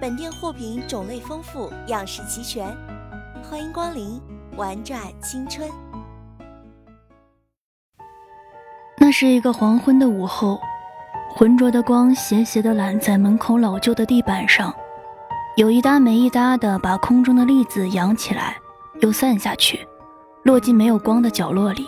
[0.00, 2.74] 本店货品种类丰富，样式齐全，
[3.42, 4.18] 欢迎光临，
[4.56, 5.70] 玩转青春。
[8.96, 10.58] 那是一个黄昏的午后，
[11.28, 14.74] 浑浊的光斜斜的揽在门口老旧的地板上，
[15.58, 18.56] 有一搭没一搭的把空中的粒子扬起来，
[19.02, 19.86] 又散下去，
[20.44, 21.86] 落进没有光的角落里。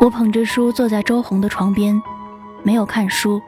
[0.00, 1.98] 我捧着书坐在周红的床边，
[2.62, 3.40] 没有看书。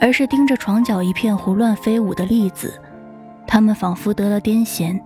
[0.00, 2.80] 而是盯着床角一片胡乱飞舞的粒子，
[3.46, 5.00] 他们仿佛得了癫痫，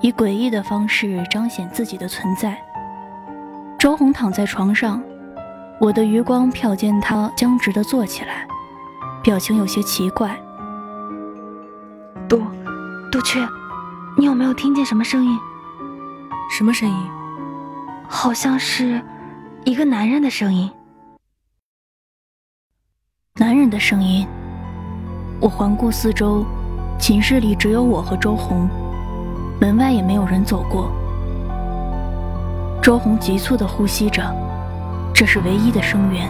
[0.00, 2.56] 以诡异的方式彰显自己的存在。
[3.78, 5.02] 周红躺在床上，
[5.80, 8.46] 我的余光瞟见他僵直地坐起来，
[9.22, 10.34] 表情有些奇怪。
[12.28, 12.42] 杜，
[13.12, 13.46] 杜鹊，
[14.16, 15.38] 你有没有听见什么声音？
[16.50, 16.96] 什么声音？
[18.08, 19.02] 好像是
[19.64, 20.70] 一个男人的声音。
[23.40, 24.26] 男人的声音。
[25.40, 26.44] 我环顾四周，
[26.98, 28.68] 寝室里只有我和周红，
[29.60, 30.90] 门外也没有人走过。
[32.82, 34.24] 周红急促地呼吸着，
[35.14, 36.28] 这是唯一的声源。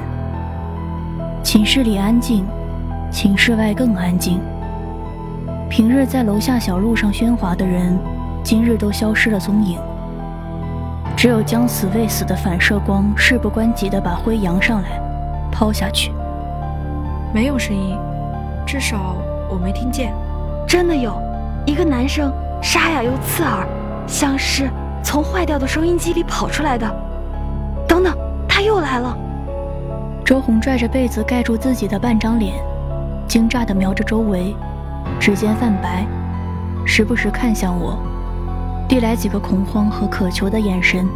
[1.42, 2.44] 寝室里安静，
[3.10, 4.38] 寝室外更安静。
[5.70, 7.98] 平日在楼下小路上喧哗的人，
[8.42, 9.78] 今日都消失了踪影。
[11.16, 15.00] 只有将死未死的反射光，事不关己地把灰扬上来，
[15.50, 16.12] 抛下去。
[17.32, 17.96] 没有声音，
[18.66, 19.16] 至少
[19.50, 20.14] 我没听见。
[20.66, 21.20] 真的有，
[21.66, 23.66] 一个男生沙哑又刺耳，
[24.06, 24.70] 像是
[25.02, 26.86] 从坏掉的收音机里跑出来的。
[27.86, 28.16] 等等，
[28.48, 29.16] 他又来了。
[30.24, 32.54] 周红拽着被子盖住自己的半张脸，
[33.26, 34.54] 惊诧地瞄着周围，
[35.18, 36.06] 指尖泛白，
[36.84, 37.98] 时不时看向我，
[38.86, 41.06] 递来几个恐慌和渴求的眼神。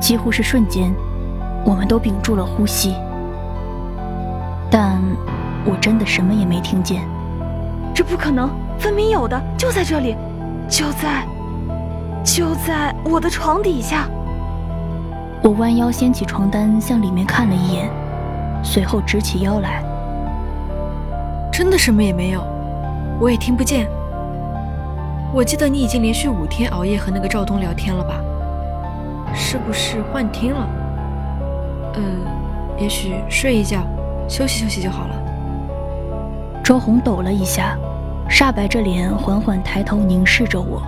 [0.00, 0.92] 几乎是瞬间，
[1.64, 2.94] 我们都屏住了呼吸。
[4.70, 5.00] 但。
[5.64, 7.02] 我真的什么也没听见，
[7.94, 10.16] 这不可能，分明有的，就在这里，
[10.68, 11.26] 就在，
[12.24, 14.08] 就在我的床底下。
[15.42, 17.90] 我弯腰掀起床单，向里面看了一眼，
[18.62, 19.82] 随后直起腰来。
[21.52, 22.42] 真的什么也没有，
[23.20, 23.86] 我也听不见。
[25.32, 28.14] 我记得你已经连续五天熬夜和那个赵东聊天了吧？
[29.34, 30.68] 是不是幻听了？
[31.96, 32.02] 嗯，
[32.78, 33.82] 也许睡一觉，
[34.26, 35.19] 休息休息就好了。
[36.70, 37.76] 周红抖了一下，
[38.28, 40.80] 煞白着脸，缓缓抬头凝视着我。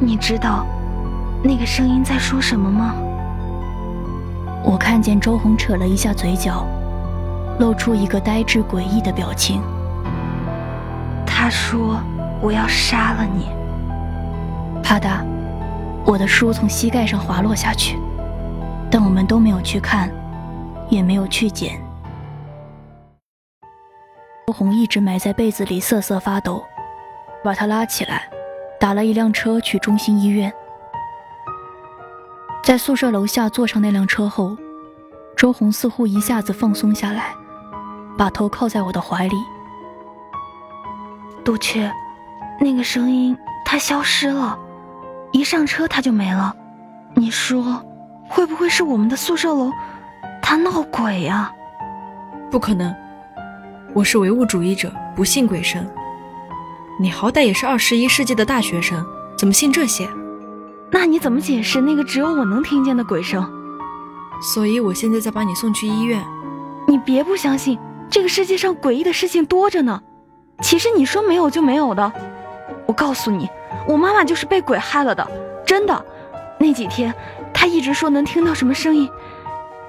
[0.00, 0.66] 你知道
[1.44, 2.96] 那个声音在说什么吗？
[4.64, 6.66] 我看见周红扯了一下嘴角，
[7.60, 9.62] 露出一个呆滞诡异的表情。
[11.24, 12.00] 他说
[12.42, 13.46] ：“我要杀了你。”
[14.82, 15.20] 啪嗒，
[16.04, 17.96] 我的书从膝盖上滑落下去，
[18.90, 20.10] 但我们都没有去看，
[20.88, 21.80] 也没有去捡。
[24.48, 26.64] 周红一直埋在被子里瑟瑟发抖，
[27.44, 28.30] 把他拉起来，
[28.80, 30.50] 打了一辆车去中心医院。
[32.64, 34.56] 在宿舍楼下坐上那辆车后，
[35.36, 37.24] 周红似乎一下子放松下来，
[38.16, 39.36] 把头靠在我的怀里。
[41.44, 41.92] 杜鹊，
[42.58, 43.36] 那个声音
[43.66, 44.58] 它消失了，
[45.30, 46.56] 一上车它就没了。
[47.12, 47.84] 你说，
[48.30, 49.70] 会不会是我们的宿舍楼，
[50.40, 51.52] 它闹鬼呀？
[52.50, 52.96] 不可能。
[53.94, 55.88] 我是唯物主义者，不信鬼神。
[57.00, 59.04] 你好歹也是二十一世纪的大学生，
[59.36, 60.08] 怎么信这些？
[60.90, 63.50] 那你怎么解释那个只有我能听见的鬼声？
[64.42, 66.22] 所以我现在在把你送去医院。
[66.86, 67.78] 你别不相信，
[68.10, 70.02] 这个世界上诡异的事情多着呢。
[70.60, 72.12] 其实你说没有就没有的。
[72.86, 73.48] 我告诉你，
[73.86, 75.26] 我妈妈就是被鬼害了的，
[75.64, 76.04] 真的。
[76.58, 77.14] 那几天，
[77.54, 79.08] 她一直说能听到什么声音，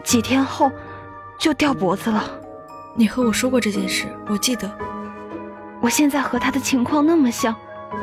[0.04, 0.72] 几天后
[1.38, 2.24] 就掉脖子了。
[2.96, 4.70] 你和我说过这件事，我记得。
[5.82, 7.56] 我现在和他的情况那么像，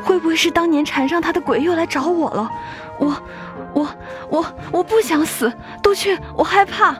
[0.03, 2.51] 会不会是当年缠上他的鬼又来找我了？
[2.99, 3.21] 我，
[3.73, 3.87] 我，
[4.29, 5.51] 我，我不想死，
[5.83, 6.95] 杜鹃，我害怕。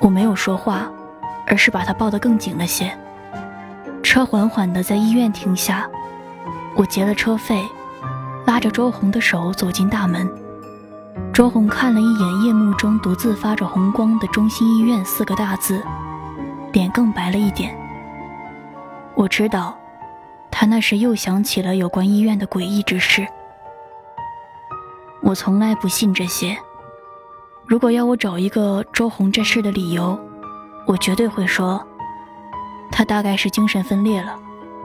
[0.00, 0.90] 我没有说话，
[1.46, 2.94] 而是把他抱得更紧了些。
[4.02, 5.88] 车缓缓地在医院停下，
[6.74, 7.66] 我结了车费，
[8.46, 10.30] 拉着周红的手走进大门。
[11.38, 15.80] 周红看了一眼夜幕中独自发着红光的“中心医院”四个大字，
[16.72, 17.78] 脸更白了一点。
[19.14, 19.78] 我知道，
[20.50, 23.24] 他那时又想起了有关医院的诡异之事。
[25.22, 26.58] 我从来不信这些。
[27.66, 30.18] 如果要我找一个周红这事的理由，
[30.88, 31.80] 我绝对会说，
[32.90, 34.36] 他大概是精神分裂了，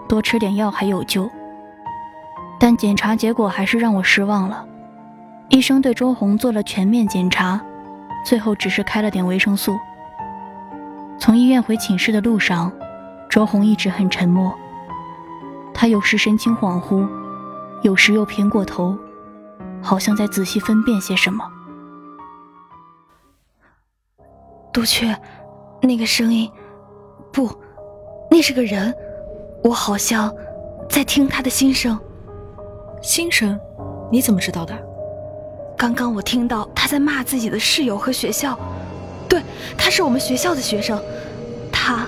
[0.08, 1.28] 多吃点药还有救。
[2.60, 4.64] 但检查结果还是让我失望了，
[5.54, 7.62] 医生对周红做了全面检查，
[8.26, 9.78] 最后只是开了点维生素。
[11.20, 12.72] 从医院回寝室的路上，
[13.30, 14.52] 周红一直很沉默，
[15.72, 17.08] 他有时神情恍惚，
[17.84, 18.98] 有时又偏过头，
[19.80, 21.48] 好像在仔细分辨些什么。
[24.74, 25.16] 杜雀，
[25.84, 26.52] 那个声音，
[27.32, 27.48] 不，
[28.32, 28.92] 那是个人，
[29.64, 30.34] 我好像
[30.90, 31.96] 在听他的心声。
[33.04, 33.60] 心声？
[34.12, 34.93] 你怎么知道的？
[35.78, 38.58] 刚刚我听到他在骂自己的室友和学校。
[39.28, 39.42] 对，
[39.78, 41.02] 他是我们学校的学生。
[41.72, 42.08] 他，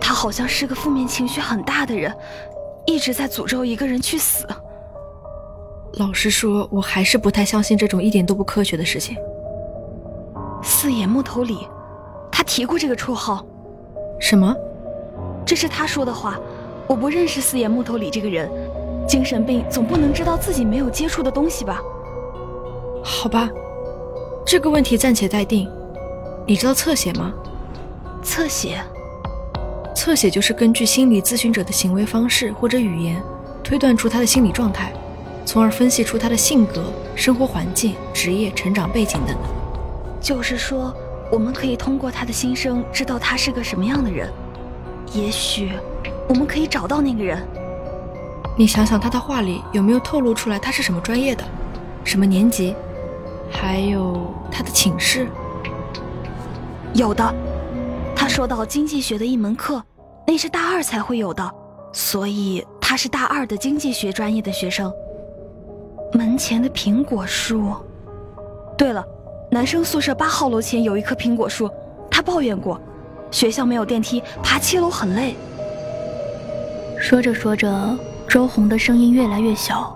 [0.00, 2.14] 他好像是个负面情绪很大的人，
[2.86, 4.46] 一直在诅咒一个人去死。
[5.94, 9.16] 老实说，我还是不太相信这种一点都不科学的事情。
[10.62, 11.66] 四眼木头李。
[12.32, 13.44] 他提过这个绰号，
[14.18, 14.54] 什么？
[15.44, 16.38] 这是他说的话。
[16.86, 18.50] 我不认识四眼木头李这个人，
[19.06, 21.82] 精神病总不能知道自己没有接触的东西吧？
[23.02, 23.48] 好吧，
[24.46, 25.68] 这个问题暂且待定。
[26.46, 27.32] 你知道侧写吗？
[28.22, 28.80] 侧写，
[29.94, 33.22] 侧写就是根据心理咨询者的行为方式或者语言，
[33.62, 34.92] 推断出他的心理状态，
[35.44, 39.44] 从而分析出他的性格、生活环境、职业、成长背景等等。
[40.20, 40.94] 就是说。
[41.32, 44.28] 我们可以通过他的心声知道他是个什么样的人，
[45.12, 45.70] 也许
[46.28, 47.40] 我们可以找到那个人。
[48.58, 51.44] 你想想他的话里有没有透露出来他是什么专业的，
[52.02, 52.74] 什么年级，
[53.50, 55.28] 还有他的寝室？
[56.94, 57.34] 有的，
[58.16, 59.82] 他说到经济学的一门课，
[60.26, 61.50] 那是大二才会有的，
[61.92, 64.92] 所以他是大二的经济学专业的学生。
[66.12, 67.74] 门前的苹果树，
[68.76, 69.04] 对了。
[69.52, 71.68] 男生宿舍八号楼前有一棵苹果树，
[72.08, 72.80] 他抱怨过，
[73.32, 75.34] 学校没有电梯，爬七楼很累。
[76.96, 77.98] 说着说着，
[78.28, 79.92] 周红的声音越来越小，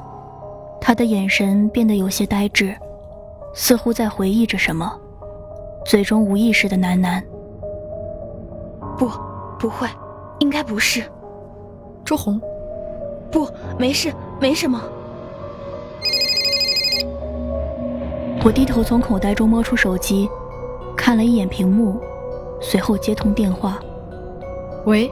[0.80, 2.76] 他的眼神变得有些呆滞，
[3.54, 4.92] 似乎在回忆着什么，
[5.86, 7.22] 嘴中无意识的喃喃
[8.98, 9.08] ：“不，
[9.58, 9.86] 不会，
[10.40, 11.02] 应该不是。”
[12.04, 12.40] 周红，
[13.30, 14.82] 不，没事，没什么。
[18.44, 20.28] 我低头从口袋中摸出手机，
[20.96, 21.98] 看了一眼屏幕，
[22.60, 23.78] 随后接通电话。
[24.84, 25.10] 喂，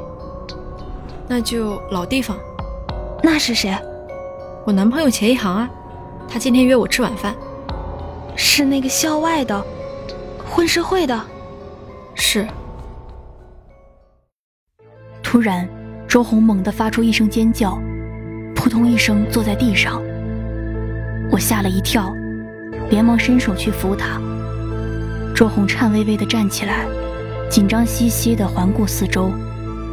[1.26, 2.37] 那就老地方。
[3.23, 3.73] 那是谁？
[4.66, 5.71] 我男朋友钱一航啊，
[6.28, 7.35] 他今天约我吃晚饭。
[8.37, 9.65] 是那个校外的，
[10.45, 11.21] 混社会的。
[12.15, 12.47] 是。
[15.23, 15.69] 突然，
[16.07, 17.79] 周红猛地发出一声尖叫，
[18.55, 20.03] 扑通一声坐在地上。
[21.31, 22.15] 我吓了一跳。
[22.91, 24.21] 连忙伸手去扶他，
[25.35, 26.85] 周红颤巍巍地站起来，
[27.49, 29.33] 紧张兮兮地环顾四周，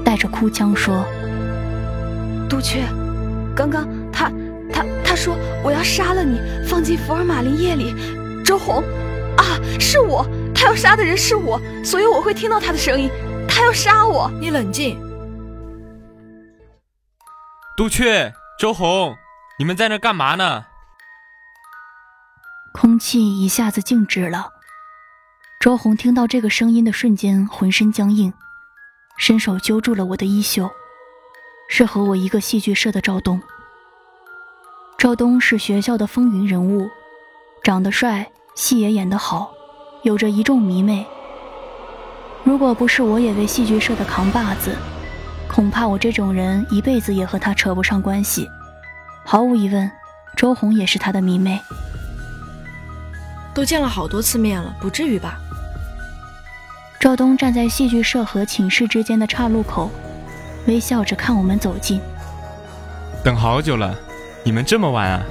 [0.04, 1.06] 带着哭腔说
[2.50, 2.84] ：“杜鹃，
[3.56, 4.30] 刚刚他
[4.70, 7.96] 他他说我要杀了你，放进福尔马林液里。
[8.50, 8.82] 周红，
[9.38, 9.44] 啊，
[9.80, 13.08] 是我，他要杀的人是我，所以我会听到他的声音。
[13.48, 15.00] 他要杀我，你冷静。
[17.78, 19.16] 杜鹃，周红，
[19.60, 20.66] 你们在那干嘛呢？”
[22.74, 24.50] 空气一下子静止了。
[25.60, 28.34] 周红听到这个声音的瞬间，浑身僵硬，
[29.20, 30.72] 伸手揪住了我的衣袖。
[31.70, 33.40] 是和我一个戏剧社的赵东。
[34.98, 36.90] 赵东是学校的风云人物，
[37.64, 39.54] 长得帅，戏也演得好，
[40.04, 41.08] 有着一众迷妹。
[42.44, 44.76] 如果不是我也为戏剧社的扛把子，
[45.48, 48.50] 恐怕我这种人一辈子也和他扯不上关系。
[49.24, 49.90] 毫无疑问，
[50.36, 51.58] 周红也是他的迷妹。
[53.54, 55.40] 都见了好多次面了，不至于吧？
[57.00, 59.90] 赵东站在戏剧社和寝室之间的岔路口，
[60.68, 62.02] 微笑着看我们走近。
[63.24, 63.96] 等好久了，
[64.44, 65.24] 你们这么晚啊？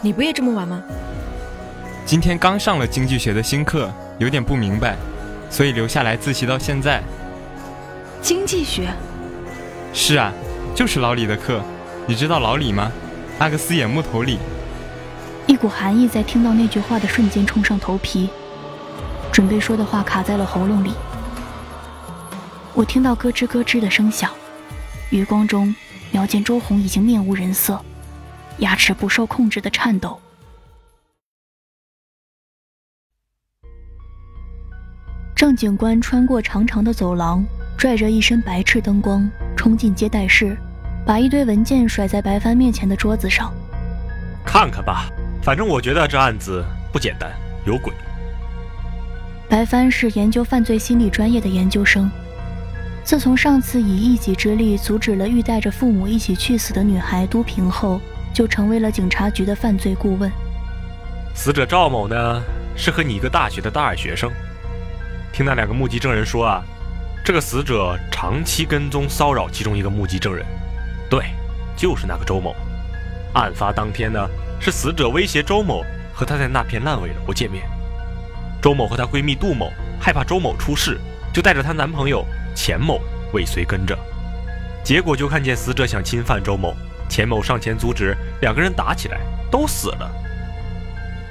[0.00, 0.80] 你不也这么晚吗？
[2.06, 4.94] 今天刚上了经济学的新课，有点不明白，
[5.48, 7.02] 所以留下来自习到现在。
[8.20, 8.88] 经济学？
[9.94, 10.30] 是啊，
[10.74, 11.62] 就是老李的课。
[12.06, 12.92] 你知道老李吗？
[13.38, 14.38] 阿克斯眼木头李。
[15.46, 18.28] 一股寒意在听到那句话的瞬间冲上头皮，
[19.32, 20.92] 准备说的话卡在了喉咙里。
[22.74, 24.30] 我听到咯吱咯吱的声响，
[25.08, 25.74] 余光中
[26.10, 27.80] 瞄见周红已经面无人色，
[28.58, 30.20] 牙齿不受控制的颤抖。
[35.44, 37.44] 郑警官穿过长长的走廊，
[37.76, 40.56] 拽着一身白炽灯光冲进接待室，
[41.04, 43.52] 把一堆文件甩在白帆面前的桌子上。
[44.42, 45.04] 看看吧。
[45.42, 47.30] 反正我觉得这案子不简单，
[47.66, 47.92] 有鬼。
[49.46, 52.10] 白帆是研究犯罪心理专业的研究生，
[53.04, 58.00] 自从上次以一己之力阻止了欲带着父母一起去死的女孩都平后，
[58.32, 60.32] 就成为了警察局的犯罪顾问。
[61.34, 62.42] 死者赵某呢，
[62.74, 64.32] 是和你一个大学的大二学生。
[65.34, 66.62] 听那两个目击证人说啊，
[67.24, 70.46] 这个死者长期跟踪骚扰其中一个目击证人，
[71.10, 71.24] 对，
[71.76, 72.54] 就是那个周某。
[73.34, 74.18] 案发当天呢。
[74.60, 77.68] 是死者威胁周某和他在那片烂尾楼见面。
[78.62, 80.98] 周某和她闺蜜杜某害怕周某出事，
[81.34, 82.24] 就带着她男朋友
[82.54, 82.98] 钱某
[83.34, 83.98] 尾随跟着。
[84.82, 86.72] 结果就看见死者想侵犯周某，
[87.10, 90.10] 钱某上前阻止，两个人打起来，都死了。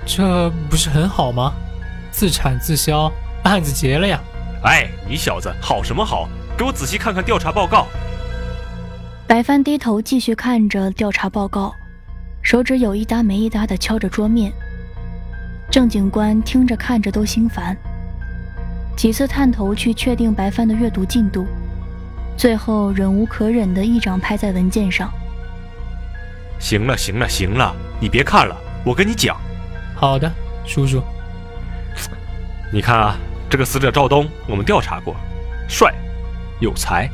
[0.06, 1.54] 这不是很好吗？
[2.12, 3.12] 自产自销，
[3.44, 4.20] 案子结了呀！
[4.64, 6.30] 哎，你小子好什么好？
[6.58, 7.88] 给我仔细看看调查报告。
[9.28, 11.74] 白帆低头继续看着调查报告。
[12.42, 14.52] 手指有一搭没一搭的敲着桌面，
[15.72, 17.76] 郑警官听着看着都心烦，
[18.98, 21.48] 几次探头去确定白帆的阅读进度，
[22.38, 25.10] 最后忍无可忍的一掌拍在文件上。
[26.60, 29.38] 行了行了行了，你别看了，我跟你讲。
[29.96, 30.32] 好的，
[30.66, 31.02] 叔叔。
[32.74, 33.16] 你看啊，
[33.54, 35.16] 这个死者赵东，我们调查过，
[35.70, 35.94] 帅，
[36.60, 37.08] 有才，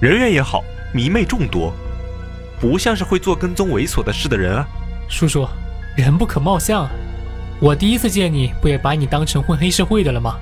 [0.00, 0.62] 人缘也好，
[0.94, 1.74] 迷妹众多。
[2.60, 4.64] 不像是会做跟踪猥琐的事的人啊，
[5.08, 5.48] 叔叔，
[5.96, 6.90] 人不可貌相啊！
[7.60, 10.36] 我第一次见你不也把你当成混黑社会的了吗？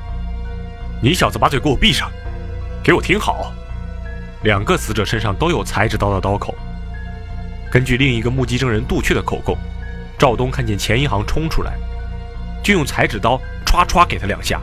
[1.01, 2.11] 你小子把嘴给我闭上，
[2.85, 3.51] 给我听好，
[4.43, 6.55] 两个死者身上都有裁纸刀的刀口。
[7.73, 9.57] 根据另一个目击证人杜雀的口供，
[10.19, 11.73] 赵东看见钱银行冲出来，
[12.63, 14.61] 就用裁纸刀歘歘给他两下。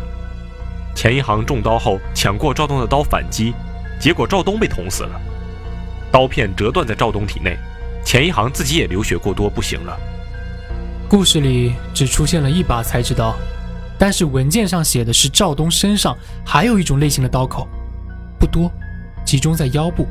[0.95, 3.53] 钱一航中刀后抢过赵东的刀反击，
[3.99, 5.21] 结果赵东被捅死了。
[6.09, 7.57] 刀片折断在赵东体内，
[8.03, 9.95] 钱一航自己也流血过多，不行了。
[11.09, 13.35] 故事里只出现了一把裁纸刀，
[13.99, 17.67] 但是文件上写的是赵东身上还有一种类型的刀口，
[18.39, 18.71] 不多，
[19.25, 20.07] 集中在腰部。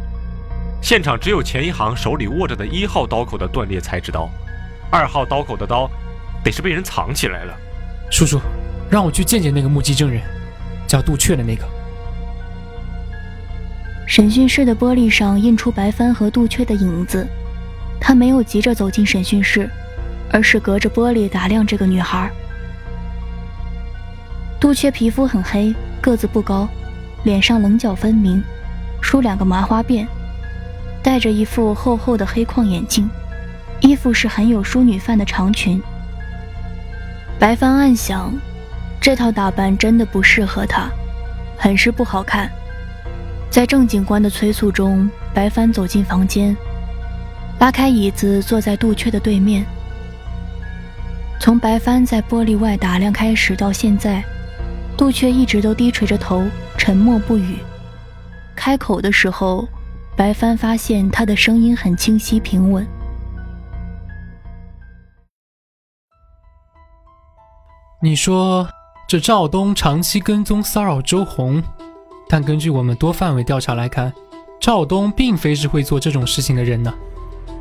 [0.82, 4.28] 现场只有钱一航手里握着的一号刀口的断裂裁纸刀，
[4.90, 5.90] 二号刀口的刀
[6.44, 7.56] 得是被人藏起来了。
[8.10, 8.38] 叔叔，
[8.90, 10.20] 让我去见见那个目击证人，
[10.94, 11.64] 叫杜雀的那个。
[14.06, 17.26] 审讯室的玻璃上印出白帆和杜雀的影子，
[18.00, 19.68] 他没有急着走进审讯室，
[20.30, 22.30] 而是隔着玻璃打量这个女孩。
[24.60, 26.68] 杜雀皮肤很黑，个子不高，
[27.24, 28.40] 脸上棱角分明，
[29.02, 30.06] 梳两个麻花辫，
[31.02, 33.10] 戴着一副厚厚的黑框眼镜，
[33.80, 35.82] 衣服是很有淑女范的长裙。
[37.36, 38.32] 白帆暗想，
[39.04, 40.88] 这套打扮真的不适合她，
[41.58, 42.50] 很是不好看。
[43.50, 46.56] 在郑警官的催促中，白帆走进房间，
[47.61, 49.62] 拉开椅子，坐在杜鹊的对面。
[51.38, 54.25] 从白帆在玻璃外打量开始到现在，
[54.96, 56.42] 杜鹊一直都低垂着头，
[56.78, 57.58] 沉默不语。
[58.56, 59.68] 开口的时候，
[60.16, 62.87] 白帆发现他的声音很清晰平稳。
[68.00, 68.66] 你说，
[69.06, 71.62] 这赵东长期跟踪骚扰周红？
[72.26, 74.11] 但根据我们多范围调查来看，
[74.58, 76.92] 赵东并非是会做这种事情的人呢。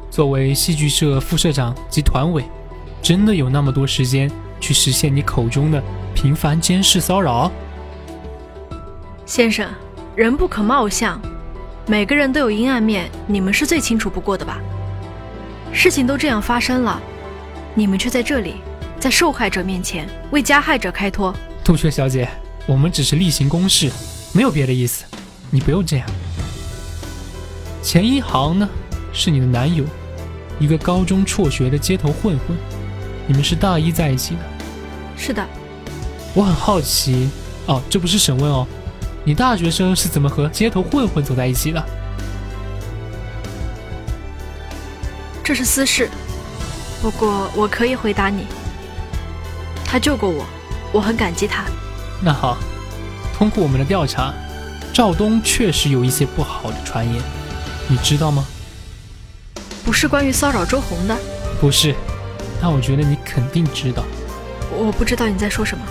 [0.09, 2.45] 作为戏剧社副社长及团委，
[3.01, 4.31] 真的有那么多时间
[4.61, 5.83] 去实现你口中的
[6.15, 7.51] 频繁监视骚扰？
[9.25, 9.69] 先生，
[10.15, 11.19] 人不可貌相，
[11.85, 14.59] 每个人都有阴暗面，你们是最清楚不过的吧？
[15.73, 17.01] 事情都这样发生了，
[17.75, 18.55] 你们却在这里，
[19.03, 21.35] 在受害者面前为加害者开脱。
[21.61, 22.25] 杜鹃小姐，
[22.65, 23.91] 我们只是例行公事。
[24.31, 25.03] 没有别的意思，
[25.51, 26.09] 你不用这样。
[27.81, 28.69] 钱一航呢，
[29.11, 29.83] 是你的男友，
[30.57, 32.55] 一个高中辍学的街头混混。
[33.27, 34.41] 你们是大一在一起的？
[35.17, 35.45] 是的。
[36.33, 37.29] 我很好奇
[37.65, 38.65] 哦，这不是审问哦，
[39.25, 41.85] 你大学生是怎么和街头混混走在一起的？
[45.43, 46.09] 这是私事，
[47.01, 48.45] 不过我可以回答你。
[49.93, 50.43] 他救过我，
[50.91, 51.65] 我很感激他。
[52.19, 52.57] 那好，
[53.37, 54.33] 通过我们的调查，
[54.91, 57.21] 赵东确实有一些不好的传言，
[57.87, 58.43] 你知道吗？
[59.85, 61.15] 不是关于骚扰周红的。
[61.61, 61.93] 不是，
[62.59, 64.03] 那我觉得你肯定知道。
[64.75, 65.85] 我不知道你在说什么。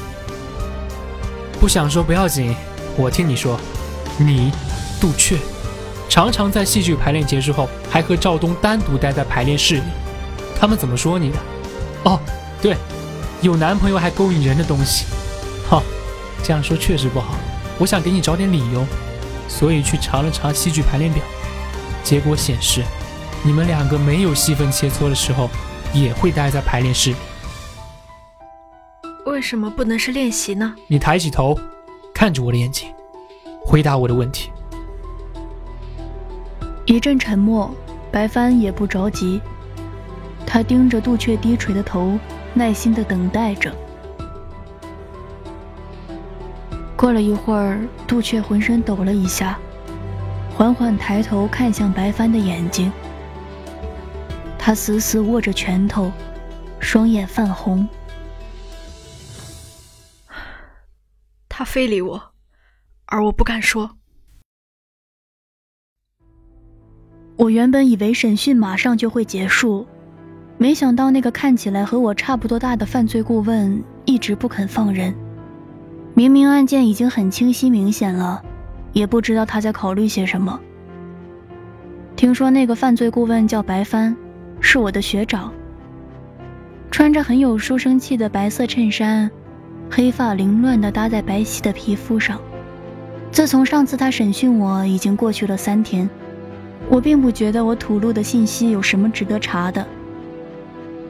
[1.60, 2.56] 不想说不要紧，
[2.96, 3.56] 我听你说，
[4.18, 4.50] 你，
[5.00, 5.38] 杜雀。
[6.08, 9.82] 常常在戏剧排练结束后，还和赵东单独待在排练室里。
[10.58, 11.38] 他们怎么说你的？
[12.02, 12.18] 哦，
[12.60, 12.76] 对，
[13.42, 15.04] 有男朋友还勾引人的东西。
[15.68, 15.82] 哈，
[16.44, 17.34] 这样说确实不好。
[17.78, 18.86] 我想给你找点理由，
[19.48, 21.22] 所以去查了查戏剧排练表。
[22.04, 22.82] 结果显示，
[23.42, 25.50] 你们两个没有戏份切磋的时候，
[25.92, 27.12] 也会待在排练室。
[29.26, 30.74] 为什么不能是练习呢？
[30.86, 31.58] 你抬起头，
[32.14, 32.88] 看着我的眼睛，
[33.64, 34.50] 回答我的问题。
[36.84, 37.74] 一阵沉默，
[38.12, 39.40] 白帆也不着急，
[40.46, 42.18] 他盯着杜雀低垂的头，
[42.54, 43.74] 耐心的等待着。
[46.96, 49.58] 过了一会儿，杜雀浑身抖了一下，
[50.54, 52.92] 缓缓抬头看向白帆的眼睛。
[54.58, 56.12] 他死死握着拳头，
[56.78, 57.88] 双眼泛红。
[61.48, 62.32] 他非礼我，
[63.06, 63.96] 而我不敢说。
[67.36, 69.86] 我原本以为审讯马上就会结束，
[70.62, 75.12] 没想到那个看起来和我差不多大的犯罪顾问一直不肯放人。
[76.14, 78.40] 明明案件已经很清晰明显了，
[78.92, 80.60] 也不知道他在考虑些什么。
[82.14, 84.14] 听说那个犯罪顾问叫白帆，
[84.60, 85.52] 是我的学长。
[86.92, 89.28] 穿着很有书生气的白色衬衫，
[89.90, 92.40] 黑发凌乱地搭在白皙的皮肤上。
[93.32, 96.08] 自从上次他审讯我，已经过去了三天。
[96.88, 99.84] 我并不觉得我吐露的信息有什么值得查的，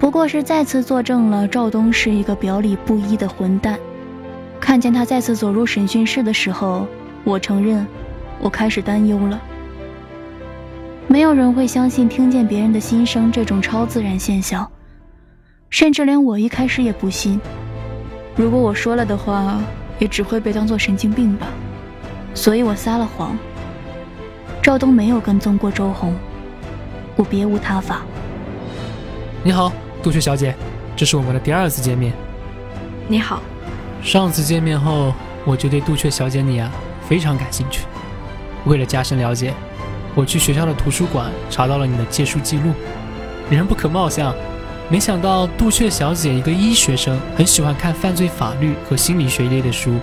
[0.02, 3.78] 不过是再次作证了赵东是一个表里不一的混蛋。
[4.58, 6.88] 看见他再次走入审讯室的时候，
[7.22, 7.86] 我承认，
[8.40, 9.40] 我开始担忧了。
[11.06, 14.68] 没有人会相信听见别人的心声这种超自然现象，
[15.70, 17.40] 甚至连我一开始也不信。
[18.34, 19.60] 如果我说了的话，
[20.00, 21.46] 也只会被当作神经病吧，
[22.34, 23.38] 所以我撒了谎。
[24.60, 26.12] 赵东没有跟踪过周红，
[27.14, 28.02] 我别无他法。
[29.44, 30.54] 你好，杜鹃小姐，
[30.96, 32.12] 这是我们的第二次见面。
[33.08, 33.40] 你好。
[34.02, 36.68] 上次见面后，我就对杜鹃小姐你啊
[37.08, 37.86] 非常感兴趣。
[38.66, 39.54] 为了加深了解，
[40.16, 42.72] 我去学校的图书馆查到了你的借书记录。
[43.48, 44.34] 人不可貌相，
[44.90, 50.00] 没想到杜鹃小姐一个医学生，很喜欢看犯罪法律和心理学一类的书，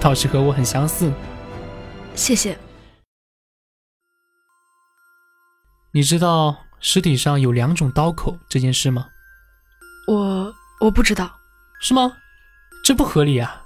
[0.00, 1.12] 倒是和我很相似。
[2.14, 2.56] 谢谢。
[5.92, 9.08] 你知道尸体上有两种刀口这件事吗？
[10.06, 11.30] 我我不知道，
[11.80, 12.12] 是吗？
[12.84, 13.62] 这不合理啊！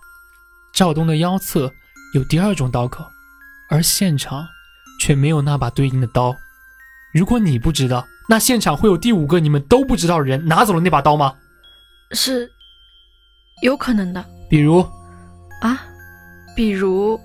[0.74, 1.72] 赵东的腰侧
[2.12, 3.04] 有第二种刀口，
[3.70, 4.46] 而现场
[5.00, 6.36] 却没有那把对应的刀。
[7.14, 11.34] 如果你不知道，那现场会有第五个你们都不知道的人拿走了那把刀吗？
[12.12, 12.50] 是，
[13.62, 14.22] 有可能的。
[14.50, 14.80] 比如，
[15.62, 15.80] 啊，
[16.54, 17.18] 比如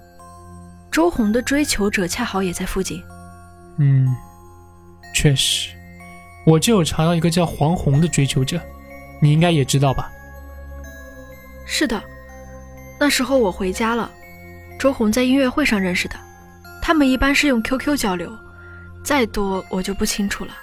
[0.89, 3.03] 周红的追求者恰好也在附近。
[3.77, 4.07] 嗯。
[5.13, 5.75] 确实，
[6.45, 8.61] 我就有查到一个叫黄红的追求者，
[9.21, 10.11] 你应该也知道吧？
[11.65, 12.03] 是的，
[12.99, 14.11] 那时候我回家了，
[14.77, 16.15] 周红在音乐会上认识的，
[16.81, 18.35] 他们一般是用 QQ 交流，
[19.03, 20.53] 再多我就不清楚了。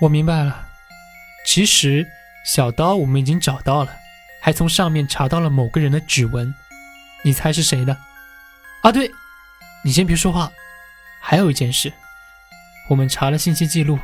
[0.00, 0.66] 我明白了，
[1.44, 2.06] 其实
[2.44, 3.90] 小刀我们已经找到了，
[4.40, 6.54] 还从上面查到了某个人的指纹，
[7.22, 7.96] 你猜是谁的？
[8.82, 9.10] 啊，对，
[9.82, 10.50] 你先别说话，
[11.20, 11.92] 还有一件事。
[12.88, 13.98] 我们查了信息记录，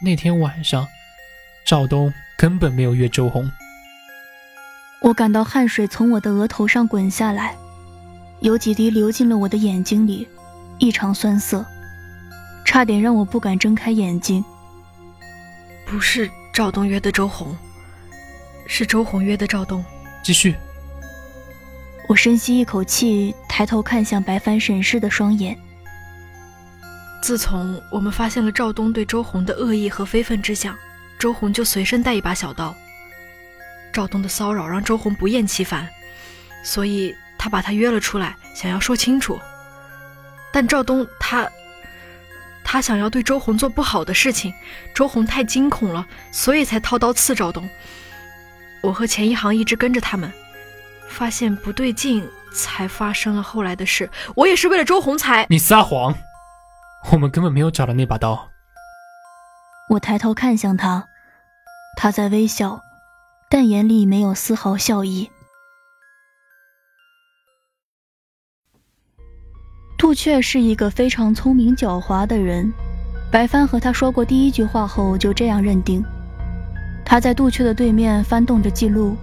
[0.00, 0.86] 那天晚上，
[1.64, 3.50] 赵东根本没有约周红。
[5.00, 7.56] 我感到汗水从我的额头上滚下来，
[8.40, 10.28] 有几滴流进了我的眼睛里，
[10.78, 11.64] 异常酸涩，
[12.66, 14.44] 差点让我不敢睁开眼睛。
[15.86, 17.56] 不是赵东约的周红，
[18.66, 19.82] 是周红约的赵东。
[20.22, 20.54] 继续。
[22.06, 25.58] 我深吸一口气，抬头看向白帆审视的双眼。
[27.22, 30.76] 自从我们发现了赵东对周红的恶意和非分之想，
[31.24, 32.74] 周红就随身带一把小刀。
[33.94, 35.88] 赵东的骚扰让周红不厌其烦，
[36.62, 39.40] 所以他把他约了出来，想要说清楚。
[40.52, 41.50] 但赵东他，他。
[42.62, 44.52] 他想要对周红做不好的事情，
[44.94, 47.66] 周红太惊恐了，所以才掏刀刺赵东。
[48.82, 50.30] 我和钱一航一直跟着他们，
[51.08, 54.10] 发现不对劲，才发生了后来的事。
[54.36, 55.46] 我也是为了周红才……
[55.48, 56.14] 你撒谎！
[57.12, 58.50] 我们根本没有找到那把刀。
[59.88, 61.08] 我抬头看向他，
[61.96, 62.80] 他在微笑，
[63.48, 65.30] 但眼里没有丝毫笑意。
[69.96, 72.70] 杜雀是一个非常聪明狡猾的人，
[73.30, 76.04] 白帆和他说过第一句话后，就这样认定。
[77.04, 79.16] 他在杜雀的对面翻动着记录，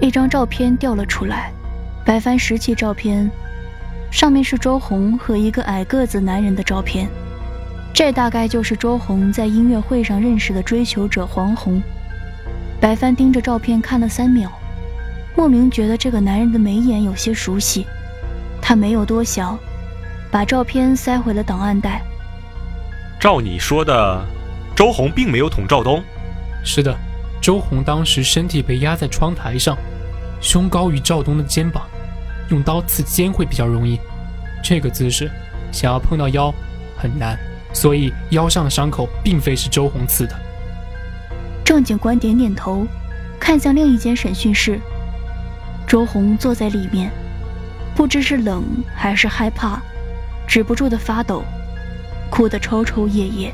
[0.00, 1.52] 一张照片掉了出来。
[2.06, 3.30] 白帆拾起照片，
[4.10, 7.08] 上面是周红和一个矮个子男人的照片，
[7.92, 11.82] 这大概就是周红在音乐会上认识的追求者黄宏。
[12.84, 14.52] 白帆盯着照片看了三秒，
[15.34, 17.86] 莫名觉得这个男人的眉眼有些熟悉，
[18.60, 19.58] 他没有多想。
[20.30, 22.02] 把照片塞回了档案袋。
[23.18, 24.22] 照你说的，
[24.76, 26.02] 周红并没有捅赵东。
[26.62, 26.94] 是的，
[27.40, 29.74] 周红当时身体被压在窗台上，
[30.42, 31.84] 胸高于赵东的肩膀，
[32.50, 33.98] 用刀刺肩会比较容易。
[34.62, 35.30] 这个姿势
[35.72, 36.52] 想要碰到腰
[36.98, 37.38] 很难，
[37.72, 40.38] 所以腰上的伤口并非是周红刺的。
[41.74, 42.86] 郑警官点点头，
[43.40, 44.78] 看向另一间审讯室。
[45.88, 47.10] 周红坐在里面，
[47.96, 48.62] 不知是冷
[48.94, 49.82] 还是害怕。
[50.46, 51.42] 止不住的发抖，
[52.30, 53.52] 哭得抽抽噎噎。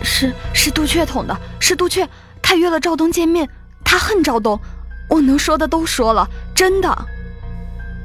[0.00, 2.08] 是是杜雀捅的，是杜雀，
[2.40, 3.48] 他约了赵东见面，
[3.82, 4.56] 他恨赵东，
[5.10, 7.06] 我能说的都说了，真的。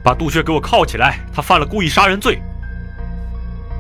[0.04, 2.42] 把杜雀给我铐起来，他犯了故意杀人罪。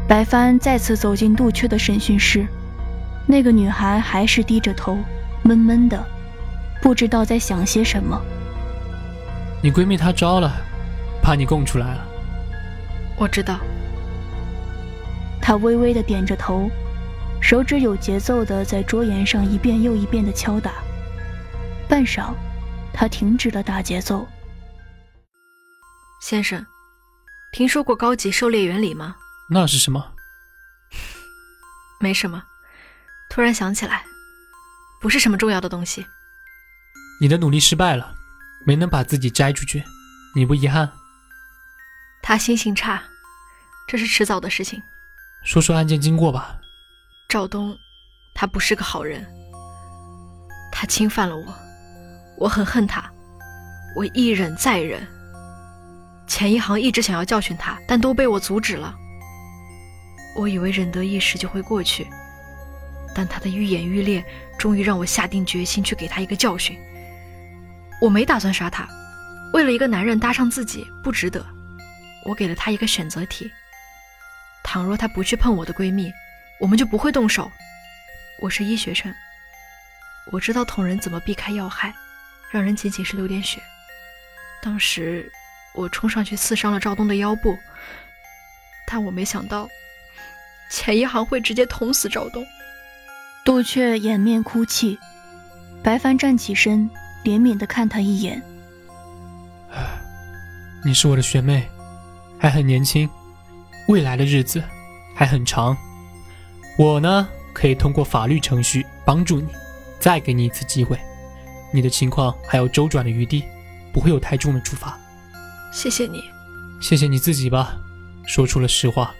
[0.07, 2.45] 白帆再次走进杜雀的审讯室，
[3.25, 4.95] 那个女孩还是低着头，
[5.43, 6.03] 闷闷的，
[6.81, 8.19] 不知道在想些什么。
[9.61, 10.51] 你闺蜜她招了，
[11.21, 12.07] 怕你供出来了。
[13.17, 13.59] 我知道。
[15.41, 16.69] 她微微的点着头，
[17.41, 20.71] 手指有节奏的在桌沿上一遍又一遍的敲打。
[21.89, 22.33] 半晌，
[22.93, 24.25] 他停止了打节奏。
[26.21, 26.65] 先生，
[27.51, 29.17] 听说过高级狩猎原理吗？
[29.49, 30.13] 那是什么？
[31.99, 32.41] 没什么，
[33.29, 34.05] 突然想起来，
[35.03, 36.07] 不是什么重要的东西。
[37.19, 38.15] 你的努力失败了，
[38.65, 39.83] 没能把自己摘出去，
[40.33, 40.89] 你不遗憾？
[42.21, 43.03] 他心情差，
[43.85, 44.81] 这是迟早的事情。
[45.43, 46.57] 说说案件经过吧。
[47.27, 47.77] 赵东，
[48.33, 49.27] 他不是个好人。
[50.71, 51.53] 他侵犯了我，
[52.37, 53.11] 我很恨他，
[53.97, 55.05] 我一忍再忍。
[56.27, 58.95] 钱一航一直想要教训他，但都被我阻止了。
[60.37, 62.07] 我以为忍得一时就会过去，
[63.13, 64.23] 但他的愈演愈烈，
[64.57, 66.77] 终于让我下定决心去给他一个教训。
[68.01, 68.87] 我没打算杀他，
[69.53, 71.45] 为了一个男人搭上自己不值得。
[72.25, 73.51] 我给了他一个选择题。
[74.63, 76.11] 倘若他不去碰我的闺蜜，
[76.59, 77.51] 我们就不会动手。
[78.39, 79.13] 我是医学生，
[80.31, 81.93] 我知道捅人怎么避开要害，
[82.49, 83.61] 让人仅仅是流点血。
[84.61, 85.29] 当时
[85.73, 87.57] 我冲上去刺伤了赵东的腰部，
[88.87, 89.67] 但我没想到
[90.69, 92.45] 钱一航会直接捅死赵东。
[93.45, 94.97] 杜雀掩面哭泣，
[95.83, 96.89] 白帆站起身，
[97.25, 98.41] 怜悯地看他一眼
[100.85, 101.67] ：“你是我的学妹，
[102.39, 103.09] 还很年轻。”
[103.89, 104.63] 未来的日子
[105.13, 105.75] 还很长，
[106.77, 109.49] 我呢可以通过法律程序帮助你，
[109.99, 110.97] 再给你一次机会。
[111.73, 113.43] 你的情况还有周转的余地，
[113.91, 114.97] 不会有太重的处罚。
[115.73, 116.23] 谢谢你，
[116.79, 117.75] 谢谢你自己吧，
[118.25, 119.13] 说出了实话。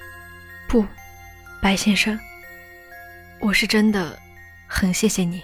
[0.70, 0.86] 不，
[1.62, 2.18] 白先生，
[3.46, 4.18] 我是真的
[4.70, 5.42] 很谢谢你。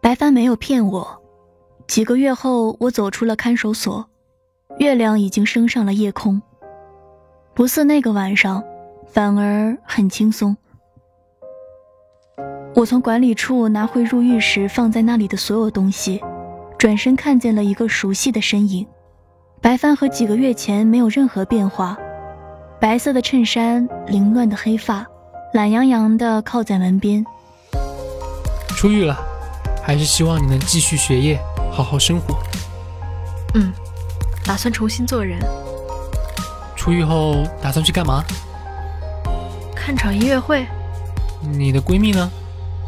[0.00, 1.20] 白帆没有骗我，
[1.88, 4.08] 几个月后我走出了看守所。
[4.78, 6.40] 月亮已经升上了夜空，
[7.52, 8.62] 不似那个晚上，
[9.08, 10.56] 反而很轻松。
[12.76, 16.22] 我从管理处拿回入狱时放在那里的所有东西，
[16.78, 18.86] 转身看见了一个熟悉的身影。
[19.60, 21.98] 白帆和几个月前没有任何变化，
[22.80, 25.04] 白色的衬衫，凌乱的黑发，
[25.52, 27.24] 懒洋洋的靠在门边。
[28.68, 29.18] 出狱了，
[29.82, 31.40] 还是希望你能继续学业，
[31.72, 32.38] 好好生活。
[33.54, 33.72] 嗯。
[34.44, 35.38] 打算重新做人。
[36.76, 38.24] 出狱后打算去干嘛？
[39.74, 40.64] 看场音乐会。
[41.42, 42.30] 你的闺蜜呢？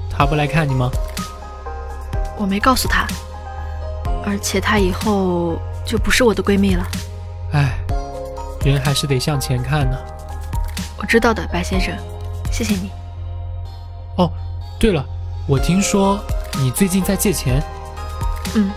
[0.09, 0.89] 她不来看你吗？
[2.39, 3.07] 我没告诉她，
[4.25, 6.87] 而且她以后就不是我的闺蜜了。
[7.53, 7.77] 唉，
[8.65, 9.97] 人还是得向前看呢。
[10.99, 11.95] 我知道的，白先生，
[12.53, 12.91] 谢谢你。
[14.17, 14.31] 哦，
[14.79, 15.05] 对了，
[15.47, 16.19] 我听说
[16.59, 17.63] 你最近在借钱。
[18.55, 18.71] 嗯。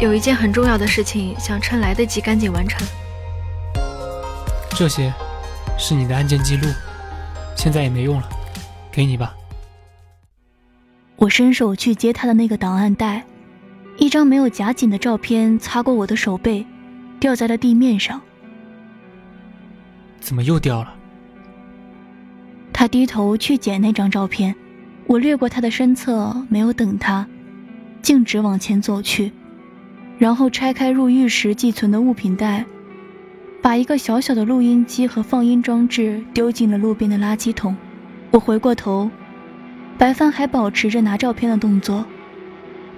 [0.00, 2.86] 有一件很重要的事情，想趁来得及赶紧完成。
[4.70, 5.12] 这些
[5.76, 6.66] 是你的案件记录，
[7.54, 8.26] 现在也没用了，
[8.90, 9.34] 给你吧。
[11.16, 13.26] 我伸手去接他的那个档案袋，
[13.98, 16.64] 一张没有夹紧的照片擦过我的手背，
[17.18, 18.22] 掉在了地面上。
[20.20, 20.94] 怎么又掉了？
[22.72, 24.54] 他低头去捡那张照片，
[25.06, 27.26] 我掠过他的身侧，没有等他，
[28.00, 29.32] 径直往前走去，
[30.18, 32.64] 然后拆开入狱时寄存的物品袋，
[33.60, 37.76] 把一个小小的录音机和放音装置丢进了路边的垃圾桶。
[38.30, 39.10] 我回过头，
[39.98, 42.06] 白帆还保持着拿照片的动作，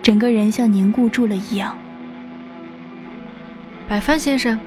[0.02, 1.76] 整个人像凝固住了一样。
[3.88, 4.60] 白帆先生，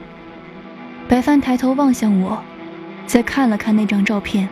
[1.08, 2.44] 白帆抬头望向我，
[3.06, 4.50] 再看了看那张照片。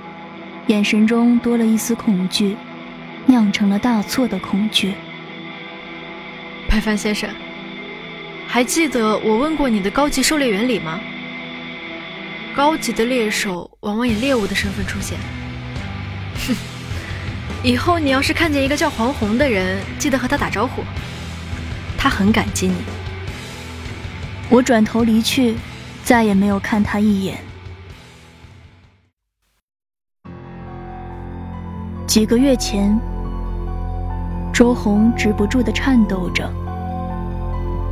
[0.68, 2.56] 眼神中多了一丝恐惧，
[3.26, 4.94] 酿成了大错的恐惧。
[6.70, 7.30] 白帆先生，
[8.48, 11.00] 还记得我问过你的高级狩猎原理吗？
[12.56, 15.18] 高级的猎手往往以猎物的身份出现。
[16.48, 16.56] 哼，
[17.64, 20.84] 以后你要是看见一个叫黄宏的人，记得和他打招呼，
[21.98, 22.76] 他很感激你。
[24.50, 25.56] 我转头离去，
[26.04, 27.38] 再也没有看他一眼。
[32.06, 33.00] 几个月前，
[34.54, 36.48] 周红止不住的颤抖着。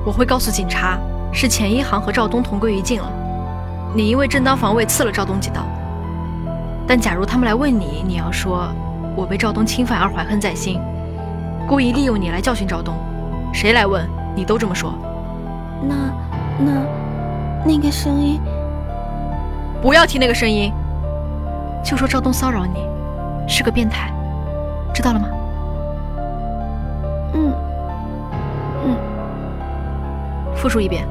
[0.05, 0.99] 我会告诉警察，
[1.31, 3.09] 是钱一航和赵东同归于尽了。
[3.95, 5.65] 你因为正当防卫刺了赵东几刀。
[6.85, 8.69] 但假如他们来问你，你要说，
[9.15, 10.81] 我被赵东侵犯而怀恨在心，
[11.67, 12.93] 故意利用你来教训赵东。
[13.53, 14.93] 谁来问，你都这么说。
[15.81, 15.95] 那
[16.59, 17.00] 那
[17.63, 18.39] 那个声音，
[19.81, 20.73] 不要提那个声音，
[21.83, 22.89] 就说赵东骚扰你。
[23.47, 24.11] 是个变态，
[24.93, 25.27] 知道了吗？
[27.33, 27.53] 嗯
[28.85, 28.95] 嗯。
[30.55, 31.05] 复述一遍。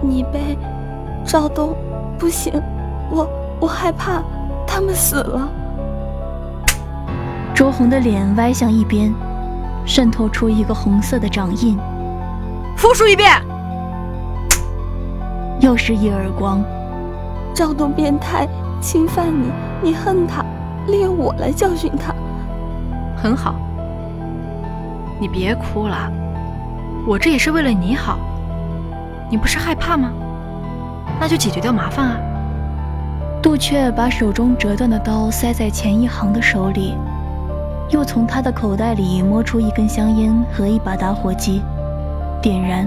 [0.00, 0.58] 你被
[1.24, 1.76] 赵东，
[2.18, 2.52] 不行，
[3.10, 3.28] 我
[3.60, 4.22] 我害怕
[4.66, 5.48] 他们死了。
[7.54, 9.14] 周红的脸歪向一边，
[9.84, 11.78] 渗透出一个红色的掌印。
[12.76, 13.30] 复述一遍。
[15.66, 16.62] 又是一耳光。
[17.52, 18.46] 赵东变态。
[18.78, 19.50] 侵犯你，
[19.82, 20.44] 你恨他，
[20.86, 22.14] 利用我来教训他。
[23.16, 23.54] 很好，
[25.18, 26.12] 你别哭了，
[27.06, 28.18] 我这也是为了你好。
[29.30, 30.12] 你不是害怕吗？
[31.18, 32.16] 那就解决掉麻烦啊。
[33.42, 36.94] 杜雀把手中折断的刀塞在钱一航的手里，
[37.88, 41.62] 又从他的口袋里摸出一根香烟和一把打火机，
[42.42, 42.86] 点燃。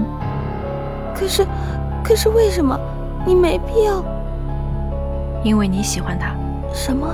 [1.14, 1.44] 可是，
[2.02, 2.78] 可是为什么？
[3.26, 4.02] 你没必要。
[5.42, 6.34] 因为你喜欢他，
[6.72, 7.06] 什么？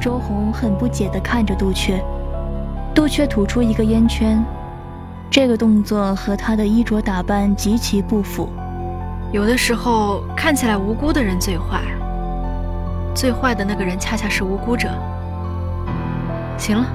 [0.00, 2.00] 周红很不解地看着杜鹃，
[2.94, 4.42] 杜鹃吐出一个烟圈，
[5.28, 8.48] 这个动作和他的衣着打扮极其不符。
[9.32, 11.82] 有的时候看起来无辜的人最坏，
[13.12, 14.88] 最坏的那个人恰恰是无辜者。
[16.56, 16.86] 行了，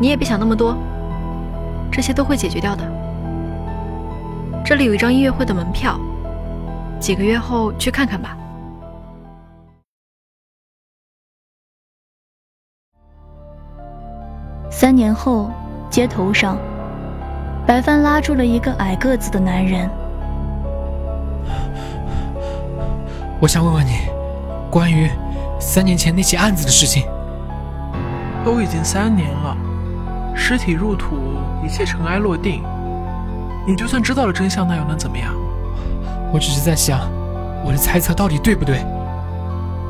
[0.00, 0.76] 你也别想那么多，
[1.90, 2.84] 这些都会解决掉的。
[4.64, 5.98] 这里有一张音乐会的门票，
[7.02, 8.36] 几个月后去看看吧。
[14.70, 15.50] 三年后，
[15.90, 16.56] 街头上，
[17.66, 19.90] 白帆拉住了一个矮个子的男人。
[23.40, 24.06] 我想问问你，
[24.70, 25.10] 关于
[25.58, 27.04] 三年前那起案子的事情。
[28.44, 29.56] 都已经三年了，
[30.36, 31.16] 尸体入土，
[31.64, 32.62] 一切尘埃落定。
[33.66, 35.34] 你就算知道了真相，那又能怎么样？
[36.32, 37.00] 我只是在想，
[37.64, 38.84] 我的猜测到底对不对？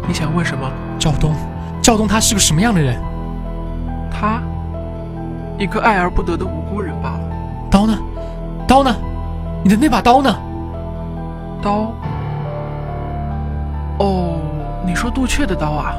[0.09, 0.69] 你想问什么？
[0.99, 1.35] 赵东，
[1.81, 3.01] 赵东他是个什么样的人？
[4.11, 4.43] 他。
[5.59, 7.21] 一个爱而不得的无辜人罢了。
[7.71, 7.97] 刀呢？
[8.67, 8.93] 刀呢？
[9.63, 10.37] 你的那把刀呢？
[11.63, 11.93] 刀？
[13.99, 14.41] 哦，
[14.85, 15.95] 你说杜雀的刀啊？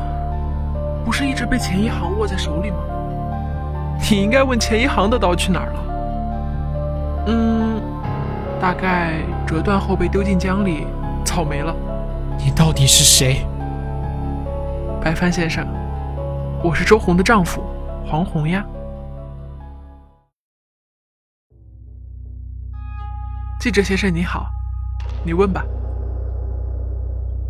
[1.05, 2.77] 不是一直被钱一航握在手里吗？
[4.09, 5.79] 你应该问钱一航的刀去哪儿了。
[7.27, 7.81] 嗯，
[8.59, 9.13] 大概
[9.45, 10.87] 折断后被丢进江里，
[11.25, 11.75] 草没了。
[12.37, 13.45] 你到底是谁？
[15.01, 15.67] 白帆先生，
[16.63, 17.61] 我是周红的丈夫，
[18.05, 18.65] 黄红呀。
[23.59, 24.47] 记者先生你好，
[25.23, 25.63] 你问吧。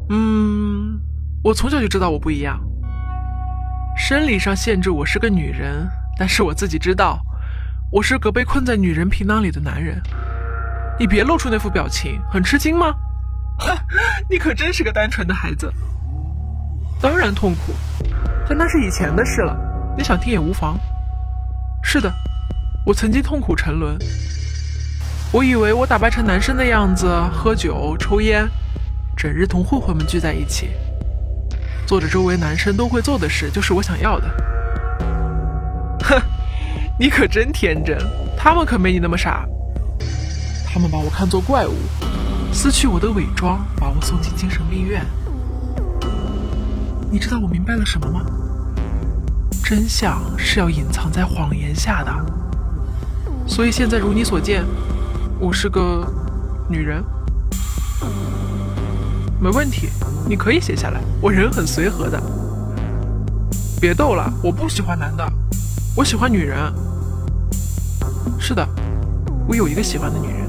[0.09, 0.99] 嗯，
[1.43, 2.59] 我从小就知道我不一样。
[3.95, 7.19] 生理上限制我是个女人，但是我自己知道，
[7.91, 10.01] 我是个被困在女人皮囊里的男人。
[10.99, 12.93] 你别露出那副表情，很吃惊吗？
[14.29, 15.71] 你可真是个单纯的孩子。
[17.01, 17.73] 当然痛苦，
[18.47, 19.57] 但那是以前的事了，
[19.97, 20.77] 你想听也无妨。
[21.83, 22.11] 是的，
[22.85, 23.97] 我曾经痛苦沉沦。
[25.31, 28.47] 我以为我打扮成男生的样子，喝酒抽烟，
[29.17, 30.69] 整日同混混们聚在一起，
[31.85, 34.27] 做着周围男生都会做的事，就是我想要的。
[36.03, 36.21] 哼，
[36.99, 37.97] 你可真天真，
[38.37, 39.45] 他们可没你那么傻。
[40.73, 41.73] 他们把我看作怪物，
[42.51, 45.05] 撕去我的伪装，把我送进精神病院。
[47.11, 48.25] 你知道我明白了什么吗？
[49.63, 52.11] 真相是要隐藏在谎言下的。
[53.45, 54.65] 所以现在如你所见，
[55.39, 56.11] 我是个
[56.67, 57.03] 女人。
[59.39, 59.89] 没问题，
[60.27, 60.99] 你可以写下来。
[61.21, 62.19] 我人很随和的。
[63.79, 65.23] 别逗了，我不喜欢男的，
[65.95, 66.57] 我喜欢女人。
[68.39, 68.67] 是的，
[69.47, 70.42] 我有一个喜欢的女人。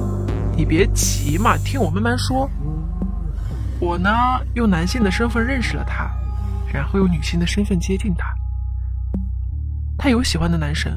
[0.57, 2.49] 你别急嘛，听我慢慢说。
[3.81, 4.11] 我呢，
[4.55, 6.11] 用男性的身份认识了他，
[6.73, 8.33] 然后用女性的身份接近他。
[9.99, 10.93] 他有喜欢的男生，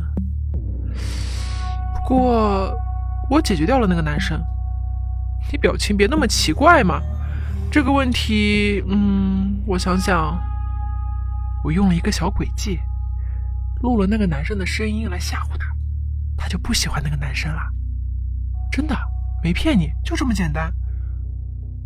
[1.95, 2.73] 不过
[3.29, 4.39] 我解决掉了那个男生。
[5.51, 7.01] 你表情别那么奇怪嘛。
[7.71, 10.39] 这个问题，嗯，我想想，
[11.63, 12.79] 我用了一个小诡计，
[13.81, 15.67] 录了那个男生的声音来吓唬他，
[16.37, 17.61] 他就不喜欢那个男生了。
[18.71, 18.95] 真的，
[19.43, 20.73] 没骗你，就这么简单。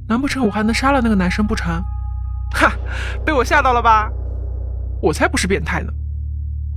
[0.07, 1.81] 难不成我还能杀了那个男生不成？
[2.53, 2.71] 哈，
[3.25, 4.09] 被我吓到了吧？
[5.01, 5.91] 我才不是变态呢，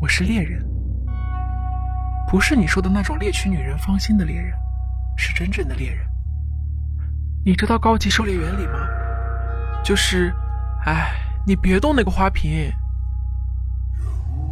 [0.01, 0.65] 我是猎人，
[2.29, 4.53] 不是你说的那种猎取女人芳心的猎人，
[5.17, 6.07] 是真正的猎人。
[7.45, 8.79] 你知道高级狩猎原理吗？
[9.83, 10.33] 就是，
[10.85, 11.13] 哎，
[11.47, 12.71] 你别动那个花瓶。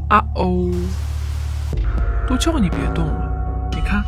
[0.08, 0.70] 啊哦，
[2.28, 4.02] 都叫你别动了，你看，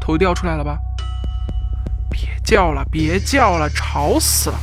[0.00, 0.78] 头掉出来了吧？
[2.10, 4.58] 别叫了，别叫了，吵死了！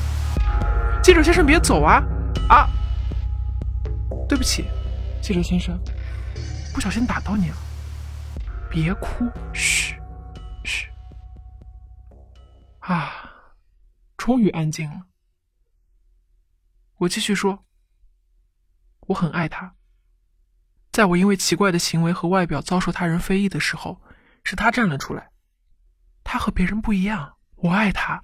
[1.03, 2.03] 记者先生，别走啊！
[2.49, 2.69] 啊，
[4.27, 4.65] 对不起，
[5.21, 5.79] 记者先生，
[6.73, 7.55] 不小心打到你了，
[8.69, 9.95] 别哭，嘘，
[10.63, 10.89] 嘘。
[12.79, 13.29] 啊，
[14.17, 15.01] 终于安静了。
[16.97, 17.65] 我继续说，
[19.07, 19.73] 我很爱他。
[20.91, 24.01] 在我因为奇怪的行为和外表遭受他人非议的时候，
[24.43, 25.29] 是他站了出来。
[26.23, 27.34] 他和别人不一样，
[27.65, 28.21] 我爱他，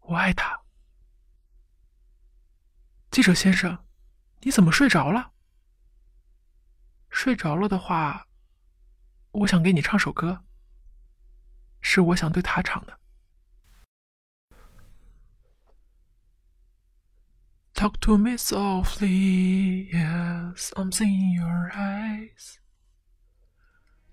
[0.00, 0.62] 我爱他。
[3.10, 3.84] 记者先生，
[4.40, 5.32] 你怎么睡着了？
[7.10, 8.26] 睡着了的话，
[9.32, 10.42] 我想给你唱首歌，
[11.82, 12.98] 是我想对他唱的。
[17.74, 22.56] Talk to me softly, yes, I'm seeing your eyes.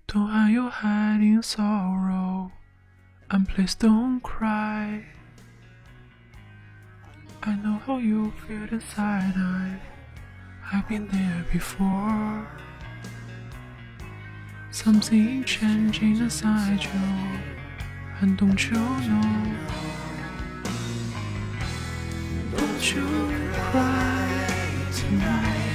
[0.06, 2.50] Don't hide your head in sorrow,
[3.30, 5.04] and please don't cry.
[7.42, 9.78] I know how you feel inside, I,
[10.72, 12.48] I've been there before.
[14.70, 17.40] Something changing inside you,
[18.20, 19.56] and don't you know?
[22.56, 23.06] Don't you
[23.52, 24.46] cry
[24.92, 25.68] tonight.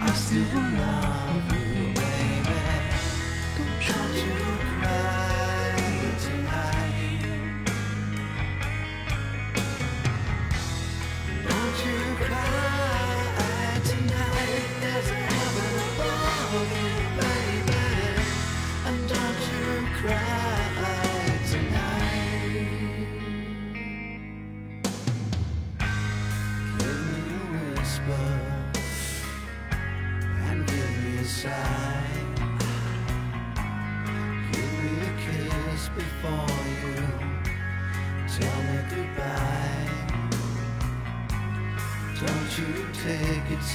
[0.00, 0.40] I still
[0.78, 2.56] love you, baby.
[3.58, 4.34] Don't you
[4.80, 5.25] cry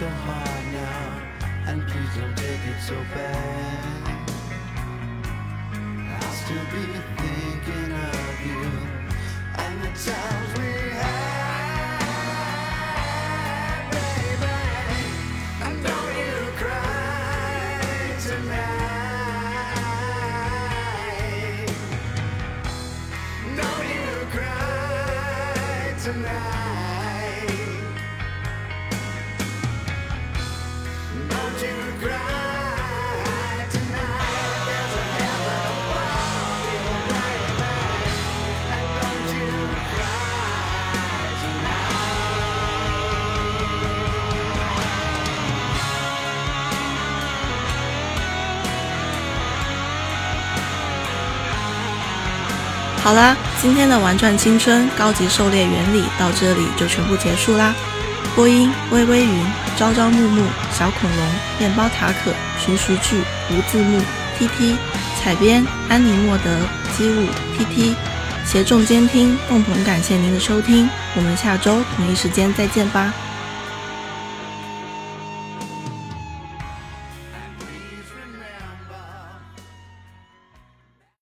[0.02, 1.22] so hard now,
[1.68, 4.02] and please don't take it so bad.
[6.10, 6.86] I'll still be
[7.22, 8.66] thinking of you
[9.64, 12.02] and the times we had,
[13.92, 14.58] baby.
[15.66, 17.78] And don't you cry
[18.26, 18.82] tonight.
[23.56, 26.61] Don't you cry tonight.
[53.04, 57.73] 好啦，今天的玩转青春高级狩猎原理到这里就全部结束啦。
[58.35, 59.43] 播音：微微云、
[59.75, 61.27] 朝朝暮暮、小恐龙、
[61.58, 63.99] 面包塔可、寻徐剧、无字幕、
[64.37, 64.77] T T、
[65.19, 66.60] 采编：安妮莫德、
[66.95, 67.25] 机务、
[67.58, 67.95] T T、
[68.45, 73.12] 协众监听，共同感谢您的收听，我们下周同一时间再见吧。